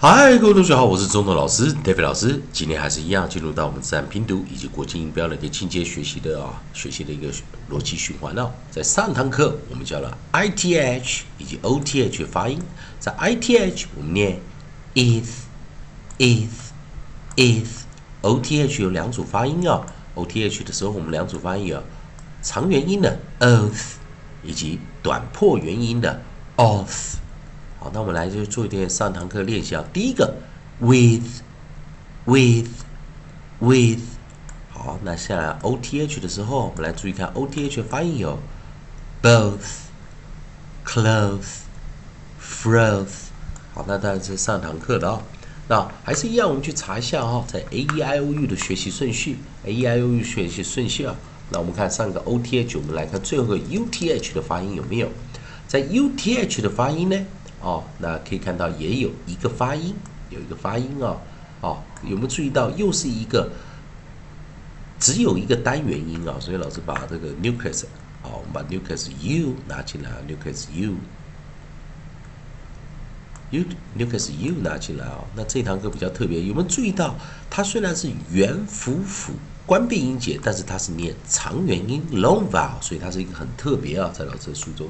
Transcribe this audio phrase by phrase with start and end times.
[0.00, 2.40] 嗨，各位同学好，我是中统老师 David 老师。
[2.52, 7.26] 今天还是一样，进入到我们自然拼读以及国际音标的一个进阶学习的啊，学习的一个
[7.68, 8.48] 逻辑循环哦。
[8.70, 12.60] 在上堂课我们教了 I T H 以及 O T H 发音，
[13.00, 14.38] 在 I T H 我们念
[14.94, 15.46] is
[16.18, 16.70] is
[17.34, 19.84] is，O T H 有两组发音啊。
[20.14, 21.82] O T H 的时候我们两组发音有
[22.40, 23.94] 长元音的 oath
[24.44, 26.22] 以及短破元音的
[26.56, 27.16] oath。
[27.92, 29.84] 那我们来就做一点上堂课练习啊。
[29.92, 30.34] 第一个
[30.80, 31.28] ，with，with，with。
[34.70, 38.38] 好，那下来 O T H 的时候，我们来注意看 O T H 发音有
[39.20, 39.58] both
[40.84, 41.62] close
[42.40, 43.28] froth。
[43.74, 45.20] 好，那当然是上堂课的啊。
[45.68, 51.14] 那还是一样，我们去查一下哈，在 A E I O U 的学习顺序，A E I O U 学习顺序啊。
[51.50, 55.10] 那我们看上个 O T H，我们来看最后个 U T H 的发音有没有？
[55.66, 57.16] 在 U T H 的发音呢？
[57.60, 59.94] 哦，那可以看到也有一个发音，
[60.30, 61.18] 有一个发音哦，
[61.60, 63.50] 哦，有没有注意到又是一个
[65.00, 66.38] 只有一个单元音啊？
[66.40, 67.84] 所以老师把这个 nucleus，
[68.22, 70.94] 好，我们把 nucleus u 拿进来，nucleus u，u
[73.96, 75.24] nucleus u 拿进来啊。
[75.34, 77.16] 那这堂课比较特别，有没有注意到
[77.50, 79.32] 它虽然是元辅辅
[79.68, 84.88] 关闭音节，但是它是念长元音 long vowel，所以它是一个很特别啊，在老师书中。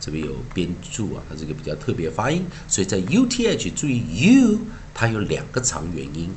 [0.00, 4.02] 这边有编注啊，它是一个比较特别发音，所以在 U T H 注意
[4.42, 4.58] U，
[4.92, 6.34] 它有两个长元音。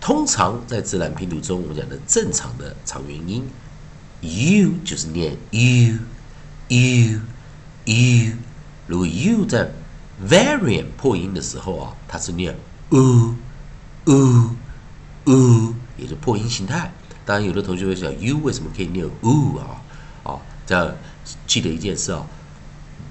[0.00, 3.44] 通常在自然拼读中，我们讲的正常的长元音
[4.20, 5.98] ，U 就是念 U
[6.70, 7.20] U
[7.84, 8.32] U。
[8.88, 9.70] 如果 U 在
[10.28, 12.56] variant 破音的时候啊，它是念
[12.90, 13.36] U
[14.06, 14.56] U
[15.24, 16.92] U，也就破音形态。
[17.28, 19.84] 当然，有的同学会想 U 为什么可以念 U 啊？
[20.24, 20.90] 啊，这样
[21.46, 22.26] 记得一件事啊。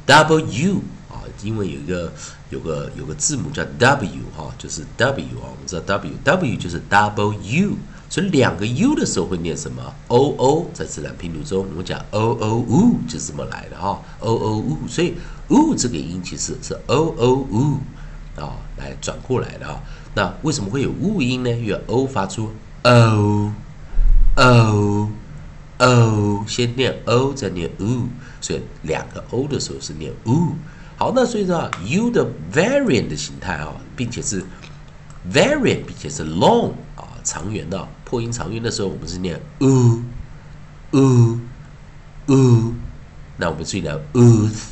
[0.08, 2.12] W 啊，因为有一个
[2.50, 7.74] 有个有个字母叫 W 哈，就是 W 啊，我们知道 W，W 就是 double U，
[8.10, 15.14] 所以两个 U 的时候会念什么？O O，在自然拼读中我们讲 O O U 就是这么来的哈，O O U，所以
[15.50, 17.80] U 这个音其实是 O O U
[18.44, 19.80] 啊，来转过来的啊。
[20.16, 21.52] 那为什么会有 U 音呢？
[21.52, 22.50] 因为 O 发出
[22.82, 23.52] O
[24.38, 25.10] O。
[25.80, 28.08] o 先念 o 再念 u，
[28.42, 30.56] 所以两个 o 的时候是念 u。
[30.98, 34.44] 好，那所以说 u 的 variant 的形态啊，并且是
[35.32, 40.02] variant，并且是 long 啊长元的破音长元的时候，我们是念 u
[40.92, 41.40] u
[42.26, 42.74] u。
[43.38, 44.64] 那我们注意了 uth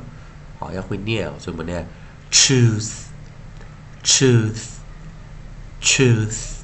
[0.58, 1.86] 好，要会念，所以我们念
[2.30, 2.90] choose。
[4.02, 4.78] truth,
[5.82, 6.62] truth,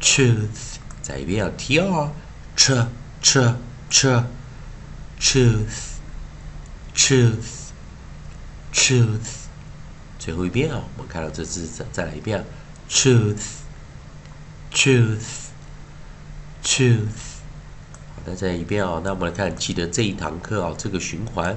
[0.00, 2.10] truth，再一遍啊，t r
[2.56, 2.86] ch
[3.22, 3.54] ch
[3.88, 4.24] ch
[5.20, 5.98] truth,
[6.96, 7.70] truth,
[8.74, 9.46] truth，
[10.18, 12.44] 最后一遍啊，我们看到这字再再来一遍
[12.90, 13.60] ，truth,
[14.72, 15.50] truth,
[16.64, 17.31] truth。
[18.24, 21.56] 那，再一遍啊，那我们来看，记得这一堂课啊，这个循环，